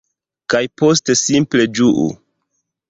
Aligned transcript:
Kaj 0.53 0.61
poste 0.83 1.17
simple 1.21 1.71
ĝuu! 1.81 2.11